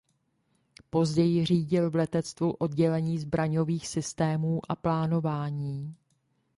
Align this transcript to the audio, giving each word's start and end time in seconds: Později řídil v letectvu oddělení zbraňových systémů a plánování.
Později 0.89 1.45
řídil 1.45 1.89
v 1.91 1.95
letectvu 1.95 2.51
oddělení 2.51 3.19
zbraňových 3.19 3.87
systémů 3.87 4.59
a 4.69 4.75
plánování. 4.75 5.95